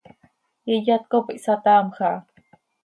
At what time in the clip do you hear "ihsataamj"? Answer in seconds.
1.35-1.93